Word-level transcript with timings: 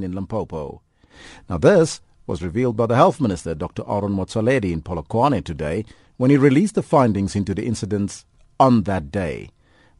in 0.00 0.12
Limpopo. 0.12 0.80
Now, 1.48 1.58
this 1.58 2.00
was 2.26 2.42
revealed 2.42 2.76
by 2.76 2.86
the 2.86 2.96
Health 2.96 3.20
Minister, 3.20 3.54
Dr. 3.54 3.82
Aaron 3.86 4.14
Motsoaledi, 4.14 4.72
in 4.72 4.82
Polokwane 4.82 5.44
today 5.44 5.84
when 6.16 6.30
he 6.30 6.36
released 6.36 6.76
the 6.76 6.82
findings 6.82 7.34
into 7.34 7.54
the 7.54 7.66
incidents 7.66 8.24
on 8.60 8.84
that 8.84 9.10
day. 9.10 9.50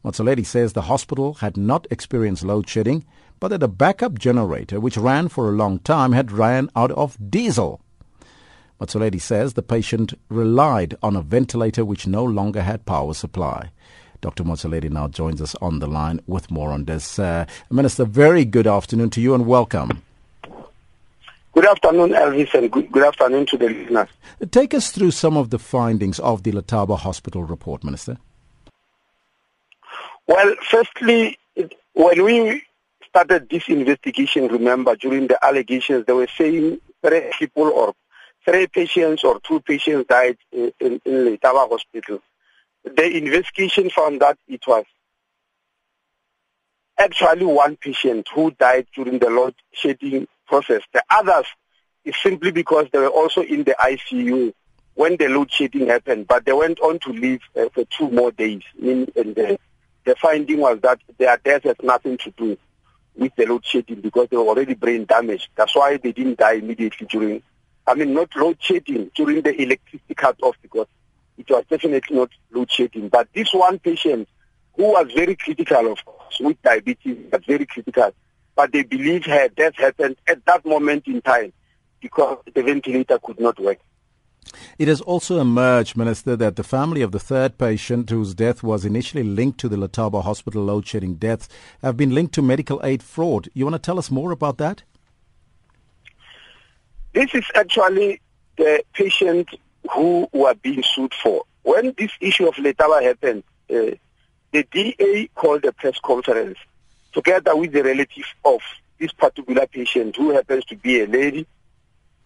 Motsoaledi 0.05 0.45
says 0.45 0.73
the 0.73 0.83
hospital 0.83 1.35
had 1.35 1.57
not 1.57 1.87
experienced 1.91 2.43
load 2.43 2.69
shedding, 2.69 3.05
but 3.39 3.49
that 3.49 3.63
a 3.63 3.67
backup 3.67 4.17
generator, 4.17 4.79
which 4.79 4.97
ran 4.97 5.27
for 5.27 5.49
a 5.49 5.53
long 5.53 5.79
time, 5.79 6.13
had 6.13 6.31
ran 6.31 6.69
out 6.75 6.91
of 6.91 7.17
diesel. 7.29 7.81
Motsoaledi 8.79 9.21
says 9.21 9.53
the 9.53 9.61
patient 9.61 10.13
relied 10.29 10.95
on 11.01 11.15
a 11.15 11.21
ventilator 11.21 11.85
which 11.85 12.07
no 12.07 12.23
longer 12.23 12.61
had 12.61 12.85
power 12.85 13.13
supply. 13.13 13.71
Dr. 14.23 14.45
Motsoaledi 14.45 14.89
now 14.89 15.09
joins 15.09 15.41
us 15.41 15.53
on 15.61 15.79
the 15.79 15.85
line 15.85 16.21
with 16.27 16.49
more 16.49 16.71
on 16.71 16.85
this. 16.85 17.19
Uh, 17.19 17.45
Minister, 17.69 18.05
very 18.05 18.45
good 18.45 18.65
afternoon 18.65 19.09
to 19.09 19.19
you 19.19 19.33
and 19.35 19.45
welcome. 19.45 20.01
Good 21.51 21.65
afternoon, 21.65 22.11
Elvis, 22.11 22.53
and 22.53 22.71
good, 22.71 22.89
good 22.89 23.03
afternoon 23.03 23.45
to 23.47 23.57
the 23.57 23.67
listeners. 23.67 24.07
Take 24.49 24.73
us 24.73 24.93
through 24.93 25.11
some 25.11 25.35
of 25.35 25.49
the 25.49 25.59
findings 25.59 26.19
of 26.19 26.43
the 26.43 26.53
Letaba 26.53 26.97
Hospital 26.97 27.43
report, 27.43 27.83
Minister. 27.83 28.17
Well, 30.25 30.55
firstly, 30.71 31.37
when 31.91 32.23
we 32.23 32.63
started 33.09 33.49
this 33.49 33.67
investigation, 33.67 34.47
remember, 34.47 34.95
during 34.95 35.27
the 35.27 35.37
allegations, 35.43 36.05
they 36.05 36.13
were 36.13 36.29
saying 36.37 36.79
three 37.05 37.29
people 37.37 37.65
or 37.65 37.93
three 38.45 38.67
patients 38.67 39.25
or 39.25 39.41
two 39.41 39.59
patients 39.59 40.07
died 40.07 40.37
in, 40.53 40.71
in, 40.79 41.01
in 41.03 41.13
Letaba 41.25 41.69
Hospital 41.69 42.21
the 42.83 43.17
investigation 43.17 43.89
found 43.89 44.21
that 44.21 44.37
it 44.47 44.61
was 44.67 44.85
actually 46.97 47.45
one 47.45 47.75
patient 47.77 48.27
who 48.33 48.51
died 48.51 48.87
during 48.93 49.19
the 49.19 49.29
load 49.29 49.55
shedding 49.71 50.27
process. 50.47 50.81
The 50.93 51.03
others 51.09 51.45
is 52.05 52.15
simply 52.21 52.51
because 52.51 52.87
they 52.91 52.99
were 52.99 53.07
also 53.07 53.41
in 53.41 53.63
the 53.63 53.75
ICU 53.79 54.53
when 54.95 55.17
the 55.17 55.27
load 55.27 55.51
shedding 55.51 55.87
happened, 55.87 56.27
but 56.27 56.45
they 56.45 56.53
went 56.53 56.79
on 56.81 56.99
to 56.99 57.11
live 57.11 57.41
uh, 57.57 57.69
for 57.73 57.85
two 57.85 58.09
more 58.09 58.31
days. 58.31 58.61
And 58.79 59.07
the, 59.15 59.57
the 60.05 60.15
finding 60.21 60.59
was 60.59 60.79
that 60.81 60.99
their 61.17 61.37
death 61.37 61.63
has 61.63 61.77
nothing 61.81 62.17
to 62.19 62.31
do 62.31 62.57
with 63.15 63.35
the 63.35 63.45
load 63.45 63.65
shedding 63.65 64.01
because 64.01 64.27
they 64.29 64.37
were 64.37 64.43
already 64.43 64.75
brain 64.75 65.05
damaged. 65.05 65.47
That's 65.55 65.75
why 65.75 65.97
they 65.97 66.11
didn't 66.11 66.39
die 66.39 66.53
immediately 66.53 67.07
during, 67.07 67.41
I 67.87 67.95
mean, 67.95 68.13
not 68.13 68.35
load 68.35 68.57
shedding, 68.59 69.09
during 69.15 69.41
the 69.41 69.59
electricity 69.59 70.13
cut 70.13 70.37
off 70.43 70.57
because 70.61 70.87
it 71.37 71.49
was 71.49 71.63
definitely 71.69 72.15
not 72.15 72.29
load 72.51 72.71
shedding. 72.71 73.09
But 73.09 73.27
this 73.33 73.53
one 73.53 73.79
patient 73.79 74.27
who 74.75 74.83
was 74.83 75.11
very 75.15 75.35
critical, 75.35 75.91
of 75.91 76.03
course, 76.05 76.39
with 76.39 76.61
diabetes, 76.61 77.17
was 77.31 77.41
very 77.45 77.65
critical, 77.65 78.11
but 78.55 78.71
they 78.71 78.83
believe 78.83 79.25
her 79.25 79.49
death 79.49 79.75
happened 79.75 80.17
at 80.27 80.45
that 80.45 80.65
moment 80.65 81.07
in 81.07 81.21
time 81.21 81.53
because 82.01 82.37
the 82.53 82.63
ventilator 82.63 83.19
could 83.19 83.39
not 83.39 83.59
work. 83.59 83.79
It 84.77 84.87
has 84.87 85.01
also 85.01 85.39
emerged, 85.39 85.95
Minister, 85.95 86.35
that 86.35 86.55
the 86.55 86.63
family 86.63 87.01
of 87.01 87.11
the 87.11 87.19
third 87.19 87.57
patient 87.57 88.09
whose 88.09 88.35
death 88.35 88.61
was 88.61 88.85
initially 88.85 89.23
linked 89.23 89.59
to 89.61 89.69
the 89.69 89.77
Letaba 89.77 90.23
hospital 90.23 90.63
load 90.63 90.85
shedding 90.85 91.15
deaths 91.15 91.47
have 91.81 91.95
been 91.95 92.13
linked 92.13 92.33
to 92.35 92.41
medical 92.41 92.81
aid 92.83 93.01
fraud. 93.01 93.49
You 93.53 93.65
want 93.65 93.75
to 93.75 93.79
tell 93.79 93.97
us 93.97 94.11
more 94.11 94.31
about 94.31 94.57
that? 94.57 94.83
This 97.13 97.33
is 97.33 97.45
actually 97.55 98.21
the 98.57 98.83
patient 98.93 99.49
who 99.91 100.27
were 100.31 100.55
being 100.55 100.83
sued 100.83 101.13
for. 101.13 101.43
When 101.63 101.93
this 101.97 102.11
issue 102.19 102.47
of 102.47 102.55
Letaba 102.55 103.01
happened, 103.01 103.43
uh, 103.69 103.95
the 104.51 104.63
DA 104.71 105.29
called 105.35 105.65
a 105.65 105.71
press 105.71 105.97
conference 106.03 106.57
together 107.11 107.55
with 107.55 107.71
the 107.71 107.83
relative 107.83 108.25
of 108.45 108.61
this 108.99 109.11
particular 109.11 109.67
patient 109.67 110.15
who 110.15 110.31
happens 110.31 110.65
to 110.65 110.75
be 110.75 111.01
a 111.01 111.07
lady. 111.07 111.47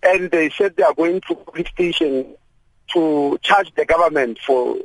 And 0.03 0.29
they 0.29 0.49
said 0.49 0.75
they 0.75 0.83
are 0.83 0.93
going 0.93 1.21
to 1.21 1.35
police 1.35 1.69
station 1.69 2.35
to 2.93 3.39
charge 3.41 3.73
the 3.75 3.85
government 3.85 4.39
for 4.45 4.77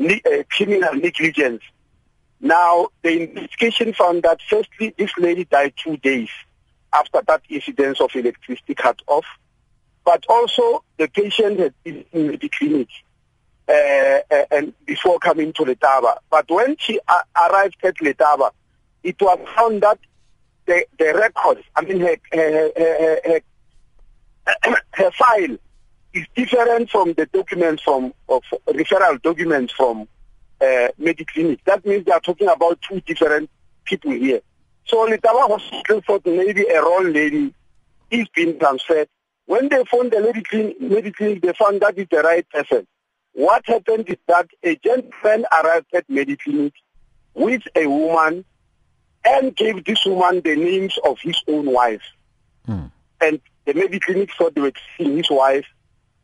uh, 0.00 0.42
criminal 0.50 0.94
negligence. 0.94 1.62
Now, 2.40 2.88
the 3.02 3.22
investigation 3.22 3.94
found 3.94 4.24
that 4.24 4.40
firstly, 4.48 4.94
this 4.96 5.10
lady 5.18 5.44
died 5.44 5.74
two 5.76 5.96
days 5.96 6.28
after 6.92 7.22
that 7.26 7.42
incident 7.48 8.00
of 8.00 8.14
electricity 8.14 8.74
cut 8.74 9.00
off 9.06 9.24
but 10.04 10.24
also 10.28 10.84
the 10.98 11.08
patient 11.08 11.58
had 11.58 11.74
been 11.84 12.04
in 12.12 12.28
the 12.28 12.48
clinic 12.48 12.88
uh, 13.68 13.72
uh, 14.30 14.44
and 14.50 14.74
before 14.86 15.18
coming 15.18 15.52
to 15.52 15.62
Letaba. 15.64 16.16
But 16.30 16.50
when 16.50 16.76
she 16.78 17.00
arrived 17.08 17.76
at 17.84 17.96
Letaba, 17.96 18.50
it 19.02 19.20
was 19.20 19.38
found 19.56 19.82
that 19.82 19.98
the, 20.66 20.84
the 20.98 21.14
records, 21.14 21.62
I 21.74 21.82
mean 21.82 22.00
her, 22.00 22.16
her, 22.32 22.70
her, 23.24 23.40
her, 24.92 25.10
file 25.12 25.56
is 26.12 26.26
different 26.34 26.90
from 26.90 27.14
the 27.14 27.26
documents 27.26 27.82
from 27.82 28.12
of 28.28 28.42
referral 28.68 29.20
documents 29.22 29.72
from 29.72 30.08
uh, 30.60 30.88
Mediclinic. 31.00 31.60
That 31.64 31.84
means 31.84 32.04
they 32.04 32.12
are 32.12 32.20
talking 32.20 32.48
about 32.48 32.80
two 32.82 33.00
different 33.00 33.50
people 33.84 34.12
here. 34.12 34.40
So 34.86 35.06
Letaba 35.06 35.48
Hospital 35.48 36.02
thought 36.06 36.26
maybe 36.26 36.64
a 36.66 36.82
wrong 36.82 37.12
lady 37.12 37.54
is 38.10 38.28
being 38.34 38.58
transferred 38.58 39.08
when 39.46 39.68
they 39.68 39.84
found 39.84 40.12
the 40.12 40.20
lady 40.20 40.76
medicine, 40.80 41.40
they 41.42 41.52
found 41.52 41.80
that 41.82 41.98
it's 41.98 42.10
the 42.10 42.22
right 42.22 42.48
person. 42.48 42.86
What 43.32 43.66
happened 43.66 44.08
is 44.08 44.18
that 44.28 44.48
a 44.62 44.76
gentleman 44.76 45.46
arrived 45.52 45.86
at 45.94 46.08
Mediclinic 46.08 46.72
with 47.34 47.62
a 47.74 47.86
woman 47.86 48.44
and 49.24 49.56
gave 49.56 49.84
this 49.84 50.04
woman 50.04 50.42
the 50.44 50.56
names 50.56 50.98
of 51.04 51.18
his 51.20 51.42
own 51.48 51.70
wife. 51.72 52.02
Hmm. 52.66 52.86
And 53.20 53.40
the 53.64 53.74
Mediclinic 53.74 54.30
thought 54.36 54.54
they 54.54 54.60
were 54.60 54.72
seeing 54.96 55.16
his 55.16 55.30
wife, 55.30 55.66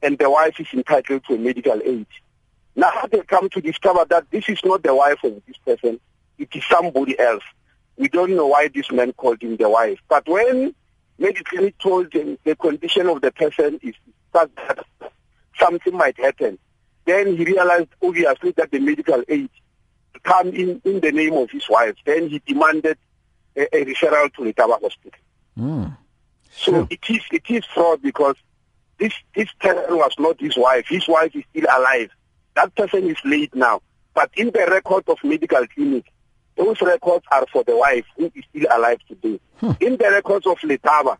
and 0.03 0.19
the 0.19 0.31
wife 0.31 0.61
is 0.61 0.67
entitled 0.73 1.25
to 1.27 1.35
a 1.35 1.39
medical 1.39 1.81
aid. 1.85 2.06
Now 2.77 2.91
how 2.91 3.06
they 3.06 3.23
come 3.23 3.49
to 3.50 3.61
discover 3.61 4.05
that 4.11 4.31
this 4.31 4.49
is 4.49 4.61
not 4.65 4.83
the 4.83 4.95
wife 4.95 5.23
of 5.25 5.43
this 5.47 5.56
person, 5.65 5.99
it 6.39 6.49
is 6.55 6.65
somebody 6.71 7.19
else. 7.19 7.43
We 7.97 8.09
don't 8.09 8.37
know 8.37 8.47
why 8.47 8.69
this 8.69 8.91
man 8.93 9.12
called 9.12 9.43
him 9.43 9.56
the 9.56 9.69
wife. 9.69 9.99
But 10.09 10.29
when 10.29 10.75
medically 11.19 11.75
told 11.81 12.12
him 12.12 12.39
the 12.45 12.56
condition 12.56 13.09
of 13.09 13.21
the 13.21 13.33
person 13.33 13.79
is 13.83 13.95
such 14.33 14.51
that 14.56 14.84
something 15.59 15.95
might 15.95 16.19
happen. 16.19 16.59
Then 17.05 17.37
he 17.37 17.45
realized 17.45 17.89
obviously 18.03 18.53
that 18.53 18.71
the 18.71 18.79
medical 18.79 19.23
aid 19.29 19.51
come 20.23 20.49
in, 20.49 20.81
in 20.84 21.01
the 21.01 21.12
name 21.12 21.34
of 21.34 21.51
his 21.51 21.69
wife. 21.69 21.95
Then 22.05 22.29
he 22.29 22.41
demanded 22.47 22.99
a, 23.56 23.62
a 23.75 23.84
referral 23.84 24.33
to 24.34 24.45
the 24.45 24.53
Letaba 24.53 24.81
Hospital. 24.81 25.21
Mm. 25.59 25.97
So 26.51 26.73
sure. 26.73 26.87
it 26.91 27.01
is 27.09 27.23
it 27.31 27.45
is 27.49 27.65
fraud 27.67 28.03
because 28.03 28.37
this 28.99 29.12
this 29.35 29.49
person 29.61 29.97
was 29.97 30.12
not 30.19 30.41
his 30.41 30.56
wife. 30.56 30.87
His 30.89 31.06
wife 31.09 31.35
is 31.35 31.45
still 31.50 31.67
alive. 31.71 32.11
That 32.55 32.75
person 32.75 33.09
is 33.09 33.17
late 33.25 33.55
now. 33.55 33.81
But 34.15 34.31
in 34.37 34.50
the 34.50 34.67
record 34.71 35.05
of 35.09 35.19
Mediclinic, 35.19 36.05
those 36.58 36.80
records 36.82 37.24
are 37.30 37.46
for 37.52 37.64
the 37.64 37.76
wife 37.76 38.04
who 38.16 38.30
is 38.34 38.44
still 38.50 38.66
alive 38.76 38.98
today. 39.08 39.41
Hmm. 39.60 39.72
In 39.80 39.96
the 39.96 40.10
records 40.10 40.46
of 40.46 40.58
Letaba, 40.58 41.16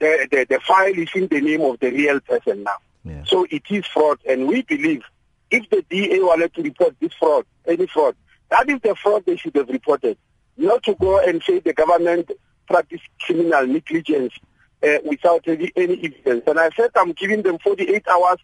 the, 0.00 0.28
the, 0.30 0.46
the 0.48 0.60
file 0.60 0.92
is 0.92 1.08
in 1.14 1.28
the 1.28 1.40
name 1.40 1.60
of 1.62 1.78
the 1.78 1.90
real 1.90 2.20
person 2.20 2.64
now. 2.64 2.76
Yeah. 3.04 3.24
So 3.24 3.46
it 3.50 3.62
is 3.70 3.86
fraud, 3.86 4.18
and 4.28 4.46
we 4.46 4.62
believe 4.62 5.02
if 5.50 5.68
the 5.70 5.84
DA 5.88 6.20
wanted 6.20 6.54
to 6.54 6.62
report 6.62 6.96
this 7.00 7.12
fraud, 7.14 7.44
any 7.66 7.86
fraud, 7.86 8.16
that 8.50 8.68
is 8.68 8.80
the 8.82 8.94
fraud 8.94 9.24
they 9.26 9.36
should 9.36 9.54
have 9.56 9.68
reported. 9.68 10.18
Not 10.56 10.82
to 10.84 10.94
go 10.94 11.20
and 11.20 11.42
say 11.42 11.60
the 11.60 11.72
government 11.72 12.30
practiced 12.66 13.04
criminal 13.20 13.66
negligence 13.66 14.34
uh, 14.82 14.98
without 15.04 15.46
any, 15.46 15.72
any 15.76 16.04
evidence. 16.04 16.44
And 16.46 16.58
I 16.58 16.70
said 16.70 16.90
I'm 16.96 17.12
giving 17.12 17.42
them 17.42 17.58
48 17.58 18.06
hours 18.08 18.38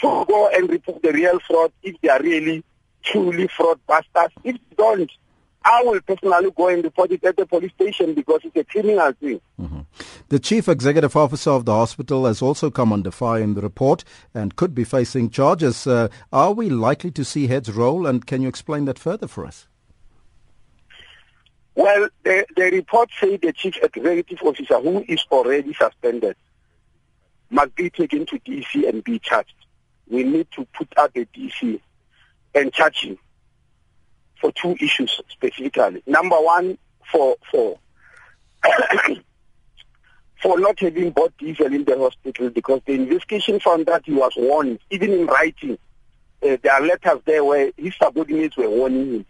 to 0.00 0.24
go 0.26 0.48
and 0.48 0.68
report 0.68 1.02
the 1.02 1.12
real 1.12 1.38
fraud 1.40 1.72
if 1.82 2.00
they 2.00 2.08
are 2.08 2.20
really 2.20 2.64
truly 3.02 3.48
fraud 3.48 3.80
busters. 3.86 4.30
If 4.42 4.56
they 4.56 4.76
don't, 4.76 5.10
I 5.64 5.82
will 5.82 6.00
personally 6.02 6.50
go 6.50 6.68
and 6.68 6.84
report 6.84 7.10
it 7.10 7.24
at 7.24 7.36
the 7.36 7.46
police 7.46 7.72
station 7.72 8.12
because 8.12 8.40
it's 8.44 8.56
a 8.56 8.64
criminal 8.64 9.12
thing. 9.12 9.40
Mm-hmm. 9.58 9.80
The 10.28 10.38
chief 10.38 10.68
executive 10.68 11.16
officer 11.16 11.50
of 11.50 11.64
the 11.64 11.72
hospital 11.72 12.26
has 12.26 12.42
also 12.42 12.70
come 12.70 12.92
under 12.92 13.10
fire 13.10 13.40
in 13.40 13.54
the 13.54 13.62
report 13.62 14.04
and 14.34 14.56
could 14.56 14.74
be 14.74 14.84
facing 14.84 15.30
charges. 15.30 15.86
Uh, 15.86 16.08
are 16.32 16.52
we 16.52 16.68
likely 16.68 17.10
to 17.12 17.24
see 17.24 17.46
heads 17.46 17.72
roll, 17.72 18.06
and 18.06 18.26
can 18.26 18.42
you 18.42 18.48
explain 18.48 18.84
that 18.84 18.98
further 18.98 19.26
for 19.26 19.46
us? 19.46 19.66
Well, 21.74 22.08
the, 22.22 22.46
the 22.56 22.70
report 22.70 23.08
says 23.18 23.40
the 23.40 23.52
chief 23.52 23.78
executive 23.82 24.42
officer, 24.42 24.78
who 24.80 25.04
is 25.08 25.24
already 25.30 25.72
suspended, 25.72 26.36
must 27.50 27.74
be 27.74 27.88
taken 27.88 28.26
to 28.26 28.38
DC 28.40 28.86
and 28.86 29.02
be 29.02 29.18
charged. 29.18 29.54
We 30.08 30.24
need 30.24 30.48
to 30.56 30.66
put 30.76 30.92
out 30.98 31.14
the 31.14 31.26
DC 31.26 31.80
and 32.54 32.72
charge 32.72 33.04
him 33.04 33.18
for 34.44 34.52
two 34.52 34.76
issues 34.84 35.20
specifically. 35.30 36.02
Number 36.06 36.36
one, 36.36 36.76
for 37.10 37.36
for 37.50 37.78
for 40.42 40.60
not 40.60 40.78
having 40.78 41.10
bought 41.12 41.34
diesel 41.38 41.72
in 41.72 41.84
the 41.84 41.96
hospital 41.96 42.50
because 42.50 42.82
the 42.84 42.92
investigation 42.92 43.58
found 43.58 43.86
that 43.86 44.02
he 44.04 44.12
was 44.12 44.32
warned, 44.36 44.80
even 44.90 45.12
in 45.12 45.26
writing. 45.26 45.78
Uh, 46.42 46.58
there 46.62 46.74
are 46.74 46.82
letters 46.82 47.20
there 47.24 47.42
where 47.42 47.70
his 47.78 47.94
subordinates 47.96 48.54
were 48.58 48.68
warning 48.68 49.14
him 49.14 49.26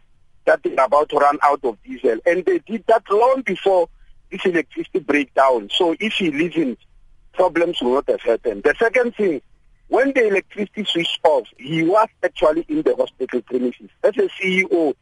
that 0.46 0.60
they're 0.64 0.84
about 0.84 1.08
to 1.10 1.16
run 1.16 1.38
out 1.44 1.60
of 1.62 1.78
diesel. 1.84 2.18
And 2.26 2.44
they 2.44 2.58
did 2.58 2.84
that 2.88 3.04
long 3.08 3.42
before 3.42 3.88
this 4.32 4.44
electricity 4.44 4.98
breakdown. 4.98 5.70
So 5.72 5.94
if 6.00 6.14
he 6.14 6.26
in 6.26 6.76
problems 7.34 7.80
will 7.80 7.94
not 7.94 8.08
have 8.08 8.22
happened. 8.22 8.64
The 8.64 8.74
second 8.76 9.14
thing, 9.14 9.42
when 9.88 10.12
the 10.12 10.26
electricity 10.26 10.84
switched 10.84 11.20
off, 11.22 11.46
he 11.56 11.84
was 11.84 12.08
actually 12.24 12.64
in 12.68 12.82
the 12.82 12.96
hospital 12.96 13.42
premises. 13.42 13.90
As 14.02 14.16
a 14.16 14.28
CEO, 14.40 14.94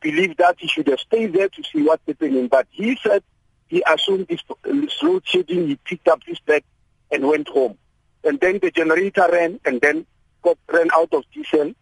believed 0.00 0.38
that 0.38 0.56
he 0.58 0.68
should 0.68 0.88
have 0.88 1.00
stayed 1.00 1.32
there 1.32 1.48
to 1.48 1.62
see 1.64 1.82
what's 1.82 2.02
happening, 2.06 2.48
but 2.48 2.66
he 2.70 2.98
said 3.02 3.22
he 3.68 3.82
assumed 3.86 4.26
this 4.28 4.42
load 5.02 5.22
shedding, 5.26 5.66
he 5.66 5.76
picked 5.76 6.08
up 6.08 6.20
his 6.26 6.38
bag 6.40 6.62
and 7.10 7.26
went 7.26 7.48
home. 7.48 7.78
And 8.24 8.38
then 8.40 8.58
the 8.60 8.70
generator 8.70 9.28
ran 9.30 9.60
and 9.64 9.80
then 9.80 10.06
got 10.42 10.58
ran 10.70 10.88
out 10.94 11.12
of 11.12 11.24
diesel 11.32 11.74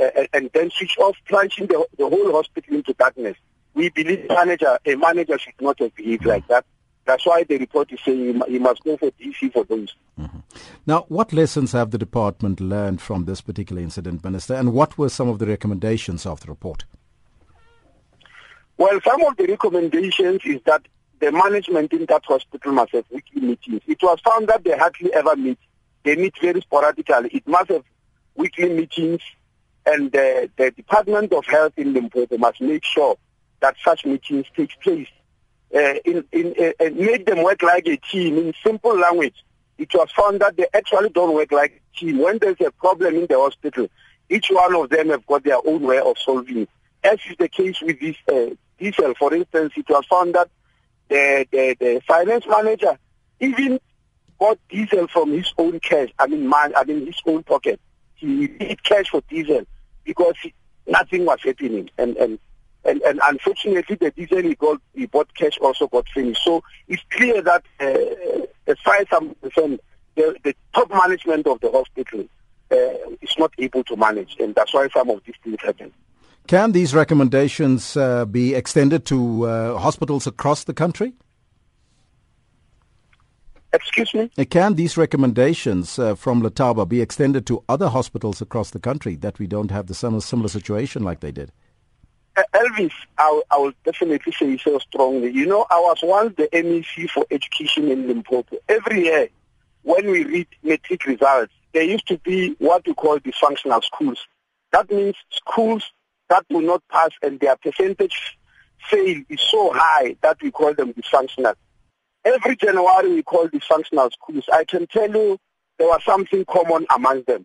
uh, 0.00 0.26
and 0.32 0.50
then 0.52 0.70
switched 0.70 0.98
off, 0.98 1.16
plunging 1.26 1.66
the, 1.66 1.86
the 1.98 2.08
whole 2.08 2.32
hospital 2.32 2.76
into 2.76 2.92
darkness. 2.94 3.36
We 3.74 3.88
believe 3.88 4.28
manager, 4.28 4.78
a 4.84 4.94
manager 4.94 5.38
should 5.38 5.54
not 5.60 5.78
have 5.80 5.94
behaved 5.94 6.26
like 6.26 6.46
that. 6.48 6.64
That's 7.06 7.26
why 7.26 7.44
the 7.44 7.58
report 7.58 7.92
is 7.92 8.00
saying 8.04 8.40
he 8.48 8.58
must 8.58 8.82
go 8.82 8.96
for 8.96 9.10
DC 9.12 9.52
for 9.52 9.64
those. 9.64 9.94
Mm-hmm. 10.18 10.38
Now, 10.86 11.04
what 11.08 11.32
lessons 11.32 11.72
have 11.72 11.90
the 11.90 11.98
department 11.98 12.60
learned 12.60 13.00
from 13.00 13.24
this 13.24 13.40
particular 13.40 13.82
incident, 13.82 14.24
Minister, 14.24 14.54
and 14.54 14.72
what 14.72 14.96
were 14.96 15.08
some 15.08 15.28
of 15.28 15.38
the 15.38 15.46
recommendations 15.46 16.24
of 16.24 16.40
the 16.40 16.48
report? 16.48 16.84
Well, 18.76 19.00
some 19.04 19.22
of 19.22 19.36
the 19.36 19.46
recommendations 19.46 20.40
is 20.44 20.60
that 20.66 20.82
the 21.20 21.30
management 21.30 21.92
in 21.92 22.06
that 22.06 22.24
hospital 22.24 22.72
must 22.72 22.92
have 22.92 23.04
weekly 23.10 23.40
meetings. 23.40 23.82
It 23.86 24.02
was 24.02 24.18
found 24.20 24.48
that 24.48 24.64
they 24.64 24.76
hardly 24.76 25.12
ever 25.12 25.36
meet. 25.36 25.58
They 26.02 26.16
meet 26.16 26.34
very 26.40 26.60
sporadically. 26.60 27.30
It 27.32 27.46
must 27.46 27.70
have 27.70 27.84
weekly 28.34 28.68
meetings, 28.70 29.20
and 29.86 30.10
the, 30.10 30.50
the 30.56 30.70
Department 30.72 31.32
of 31.32 31.46
Health 31.46 31.74
in 31.76 31.94
Limpopo 31.94 32.36
must 32.36 32.60
make 32.60 32.84
sure 32.84 33.16
that 33.60 33.76
such 33.82 34.04
meetings 34.04 34.46
take 34.56 34.78
place 34.80 35.08
uh, 35.74 35.94
in, 36.04 36.24
in, 36.32 36.54
uh, 36.80 36.90
make 36.94 37.26
them 37.26 37.42
work 37.42 37.62
like 37.62 37.86
a 37.86 37.96
team 37.96 38.38
in 38.38 38.52
simple 38.64 38.98
language. 38.98 39.44
It 39.78 39.92
was 39.94 40.08
found 40.16 40.40
that 40.40 40.56
they 40.56 40.66
actually 40.74 41.08
don't 41.10 41.34
work 41.34 41.52
like 41.52 41.80
a 41.94 41.98
team. 41.98 42.18
When 42.18 42.38
there's 42.38 42.60
a 42.60 42.70
problem 42.70 43.14
in 43.14 43.26
the 43.26 43.38
hospital, 43.38 43.88
each 44.28 44.48
one 44.50 44.74
of 44.74 44.90
them 44.90 45.10
have 45.10 45.26
got 45.26 45.44
their 45.44 45.58
own 45.64 45.82
way 45.82 45.98
of 45.98 46.16
solving 46.18 46.58
it. 46.58 46.68
As 47.02 47.18
is 47.28 47.36
the 47.38 47.48
case 47.48 47.80
with 47.82 48.00
this 48.00 48.16
uh, 48.32 48.54
diesel, 48.78 49.14
for 49.18 49.34
instance, 49.34 49.72
it 49.76 49.88
was 49.88 50.04
found 50.06 50.34
that 50.34 50.50
the, 51.08 51.46
the, 51.50 51.76
the 51.78 52.02
finance 52.06 52.44
manager 52.48 52.98
even 53.40 53.78
got 54.38 54.58
diesel 54.68 55.06
from 55.08 55.32
his 55.32 55.52
own 55.58 55.80
cash, 55.80 56.10
I 56.18 56.26
mean, 56.26 56.48
man, 56.48 56.72
I 56.76 56.84
mean 56.84 57.06
his 57.06 57.20
own 57.26 57.42
pocket. 57.42 57.80
He 58.14 58.26
needed 58.26 58.82
cash 58.82 59.10
for 59.10 59.22
diesel 59.28 59.64
because 60.04 60.34
he, 60.42 60.54
nothing 60.86 61.24
was 61.24 61.38
happening. 61.42 61.90
And, 61.98 62.16
and 62.16 62.38
and, 62.84 63.00
and 63.02 63.20
unfortunately 63.26 63.96
the 63.96 64.10
diesel 64.10 64.42
he 64.42 64.54
got 64.54 64.80
he 64.94 65.06
bought 65.06 65.34
cash 65.34 65.58
also 65.58 65.88
got 65.88 66.06
finished. 66.14 66.44
So 66.44 66.62
it's 66.86 67.02
clear 67.10 67.40
that 67.42 67.64
uh, 67.80 68.46
as 68.66 68.76
far 68.84 68.96
as 68.96 69.06
I'm 69.10 69.34
concerned, 69.36 69.80
the, 70.16 70.36
the 70.44 70.54
top 70.74 70.90
management 70.90 71.46
of 71.46 71.60
the 71.60 71.70
hospital 71.70 72.26
uh, 72.70 73.14
is 73.20 73.34
not 73.38 73.52
able 73.58 73.84
to 73.84 73.96
manage, 73.96 74.36
and 74.38 74.54
that's 74.54 74.74
why 74.74 74.88
some 74.92 75.10
of 75.10 75.22
these 75.24 75.34
things 75.42 75.56
happen. 75.60 75.92
Can 76.46 76.72
these 76.72 76.94
recommendations 76.94 77.96
uh, 77.96 78.26
be 78.26 78.54
extended 78.54 79.06
to 79.06 79.46
uh, 79.46 79.78
hospitals 79.78 80.26
across 80.26 80.64
the 80.64 80.74
country? 80.74 81.14
Excuse 83.72 84.12
me? 84.12 84.30
Uh, 84.36 84.44
can 84.44 84.74
these 84.74 84.98
recommendations 84.98 85.98
uh, 85.98 86.14
from 86.14 86.42
Letaba 86.42 86.86
be 86.86 87.00
extended 87.00 87.46
to 87.46 87.64
other 87.68 87.88
hospitals 87.88 88.42
across 88.42 88.70
the 88.70 88.78
country 88.78 89.16
that 89.16 89.38
we 89.38 89.46
don't 89.46 89.70
have 89.70 89.86
the 89.86 89.94
similar, 89.94 90.20
similar 90.20 90.48
situation 90.48 91.02
like 91.02 91.20
they 91.20 91.32
did? 91.32 91.50
Uh, 92.36 92.42
Elvis, 92.52 92.92
I, 93.16 93.42
I 93.50 93.56
will 93.58 93.72
definitely 93.84 94.32
say 94.32 94.58
so 94.58 94.78
strongly. 94.80 95.30
You 95.30 95.46
know, 95.46 95.66
I 95.70 95.80
was 95.80 96.00
once 96.02 96.34
the 96.36 96.48
MEC 96.52 97.08
for 97.08 97.24
education 97.30 97.90
in 97.90 98.06
Limpopo. 98.06 98.58
Every 98.68 99.04
year, 99.04 99.28
when 99.82 100.10
we 100.10 100.24
read 100.24 100.46
matric 100.62 101.06
results, 101.06 101.52
there 101.72 101.84
used 101.84 102.06
to 102.08 102.18
be 102.18 102.54
what 102.58 102.86
we 102.86 102.92
call 102.92 103.18
dysfunctional 103.18 103.82
schools. 103.82 104.26
That 104.72 104.90
means 104.90 105.16
schools 105.30 105.90
that 106.28 106.44
will 106.50 106.62
not 106.62 106.82
pass 106.90 107.10
and 107.22 107.38
their 107.40 107.56
percentage 107.56 108.38
fail 108.90 109.22
is 109.28 109.40
so 109.40 109.72
high 109.74 110.16
that 110.22 110.36
we 110.42 110.50
call 110.50 110.74
them 110.74 110.92
dysfunctional. 110.92 111.54
Every 112.24 112.56
January 112.56 113.14
we 113.14 113.22
call 113.22 113.48
dysfunctional 113.48 114.10
schools. 114.12 114.44
I 114.52 114.64
can 114.64 114.86
tell 114.86 115.10
you 115.10 115.38
there 115.78 115.88
was 115.88 116.02
something 116.04 116.44
common 116.44 116.86
among 116.94 117.24
them. 117.26 117.44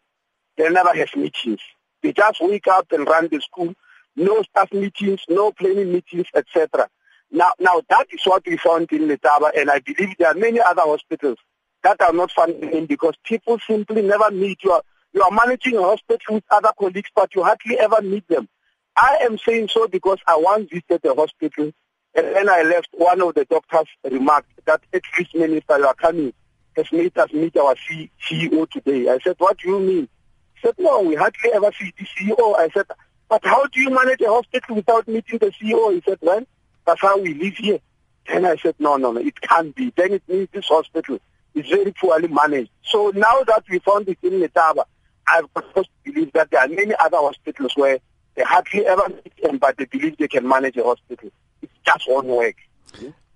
They 0.57 0.69
never 0.69 0.93
have 0.93 1.15
meetings. 1.15 1.61
They 2.01 2.13
just 2.13 2.37
wake 2.41 2.67
up 2.67 2.91
and 2.91 3.07
run 3.07 3.27
the 3.29 3.41
school 3.41 3.73
no 4.19 4.43
staff 4.43 4.71
meetings, 4.73 5.21
no 5.29 5.51
planning 5.51 5.91
meetings, 5.91 6.27
etc. 6.35 6.89
Now, 7.31 7.51
now 7.59 7.81
that 7.89 8.07
is 8.11 8.21
what 8.25 8.43
we 8.45 8.57
found 8.57 8.91
in 8.91 9.07
Letaba, 9.07 9.51
and 9.55 9.69
I 9.69 9.79
believe 9.79 10.15
there 10.17 10.29
are 10.29 10.33
many 10.33 10.59
other 10.59 10.81
hospitals 10.81 11.37
that 11.83 12.01
are 12.01 12.13
not 12.13 12.31
funding 12.31 12.85
because 12.85 13.13
people 13.23 13.57
simply 13.65 14.01
never 14.01 14.29
meet. 14.31 14.59
You 14.63 14.71
are, 14.71 14.81
you 15.13 15.23
are 15.23 15.31
managing 15.31 15.77
a 15.77 15.83
hospital 15.83 16.35
with 16.35 16.43
other 16.51 16.71
colleagues, 16.77 17.09
but 17.15 17.33
you 17.35 17.43
hardly 17.43 17.79
ever 17.79 18.01
meet 18.01 18.27
them. 18.27 18.49
I 19.01 19.19
am 19.21 19.37
saying 19.37 19.69
so 19.69 19.87
because 19.87 20.17
I 20.27 20.35
once 20.35 20.69
visited 20.69 21.01
the 21.03 21.15
hospital, 21.15 21.71
and 22.15 22.33
when 22.33 22.49
I 22.49 22.63
left, 22.63 22.89
one 22.91 23.21
of 23.21 23.33
the 23.33 23.45
doctors 23.45 23.87
remarked 24.03 24.51
that 24.65 24.81
at 24.93 25.01
least 25.17 25.33
minister 25.35 25.79
coming 25.97 26.33
has 26.75 26.91
made 26.91 27.17
us 27.17 27.31
meet 27.31 27.55
our 27.55 27.75
CEO 28.29 28.69
today. 28.69 29.07
I 29.09 29.19
said, 29.23 29.35
what 29.37 29.57
do 29.57 29.69
you 29.69 29.79
mean? 29.79 30.09
He 30.55 30.67
said, 30.67 30.75
no, 30.77 31.01
we 31.01 31.15
hardly 31.15 31.49
ever 31.53 31.71
see 31.79 31.93
the 31.97 32.05
CEO. 32.05 32.59
I 32.59 32.67
said, 32.73 32.87
but 33.29 33.45
how 33.45 33.67
do 33.67 33.79
you 33.79 33.89
manage 33.89 34.19
a 34.19 34.27
hospital 34.27 34.75
without 34.75 35.07
meeting 35.07 35.39
the 35.39 35.51
CEO? 35.51 35.93
He 35.93 36.03
said, 36.05 36.17
well, 36.21 36.45
that's 36.85 37.01
how 37.01 37.17
we 37.19 37.33
live 37.35 37.55
here. 37.55 37.79
And 38.27 38.45
I 38.45 38.57
said, 38.57 38.75
no, 38.79 38.97
no, 38.97 39.13
no, 39.13 39.21
it 39.21 39.39
can't 39.39 39.73
be. 39.73 39.93
Then 39.95 40.13
it 40.13 40.23
means 40.27 40.49
this 40.51 40.67
hospital 40.67 41.19
is 41.55 41.69
very 41.69 41.93
poorly 41.93 42.27
managed. 42.27 42.71
So 42.83 43.11
now 43.15 43.43
that 43.43 43.63
we 43.69 43.79
found 43.79 44.09
it 44.09 44.17
in 44.23 44.41
Letaba, 44.41 44.83
I've 45.25 45.53
to 45.53 45.85
believe 46.03 46.33
that 46.33 46.51
there 46.51 46.61
are 46.61 46.67
many 46.67 46.93
other 46.99 47.17
hospitals 47.17 47.73
where 47.75 47.99
they 48.39 48.45
hardly 48.45 48.85
ever 48.85 49.09
meet 49.09 49.43
them, 49.43 49.57
but 49.57 49.75
they 49.75 49.83
believe 49.83 50.17
they 50.17 50.27
can 50.29 50.47
manage 50.47 50.77
a 50.77 50.83
hospital. 50.83 51.29
It's 51.61 51.73
just 51.85 52.05
won't 52.07 52.27
work. 52.27 52.55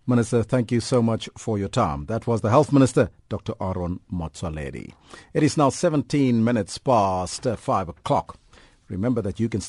Minister, 0.08 0.44
thank 0.44 0.72
you 0.72 0.80
so 0.80 1.02
much 1.02 1.30
for 1.38 1.58
your 1.60 1.68
time. 1.68 2.06
That 2.06 2.26
was 2.26 2.40
the 2.40 2.50
Health 2.50 2.72
Minister, 2.72 3.10
Dr. 3.28 3.54
Aaron 3.60 4.00
Motsoaledi. 4.12 4.94
It 5.34 5.44
is 5.44 5.58
now 5.58 5.70
17 5.70 6.42
minutes 6.42 6.78
past 6.78 7.46
uh, 7.46 7.58
5 7.58 7.90
o'clock. 7.90 8.38
Remember 8.88 9.22
that 9.22 9.42
you 9.42 9.50
can 9.50 9.60